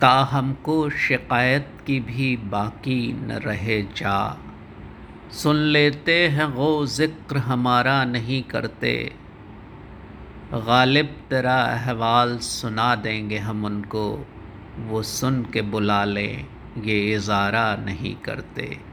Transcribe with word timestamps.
ताहमको 0.00 0.90
शिकायत 0.90 1.72
की 1.86 1.98
भी 2.00 2.36
बाकी 2.36 3.12
न 3.12 3.32
रहे 3.32 3.82
जा। 3.82 4.36
सुन 5.32 5.56
लेते 5.56 6.16
हैं 6.28 6.50
गो 6.52 6.86
ज़िक्र 6.86 7.38
हमारा 7.38 8.04
नहीं 8.04 8.42
करते। 8.42 8.92
गालिब 10.66 11.14
तेरा 11.30 11.60
अहवाल 11.62 12.38
सुना 12.38 12.94
देंगे 12.94 13.38
हम 13.38 13.64
उनको, 13.64 14.26
वो 14.78 15.02
सुन 15.02 15.42
के 15.44 15.62
बुला 15.62 16.04
लें, 16.04 16.46
ये 16.84 16.98
इजारा 17.14 17.76
नहीं 17.76 18.14
करते। 18.14 18.89